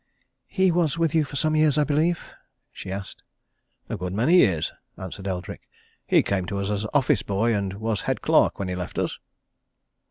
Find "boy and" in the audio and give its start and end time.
7.21-7.73